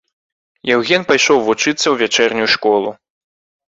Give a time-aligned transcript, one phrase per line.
[0.75, 2.89] Яўген пайшоў вучыцца ў вячэрнюю школу.